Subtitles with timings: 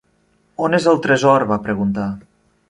[0.67, 2.09] "On és el tresor", va preguntar.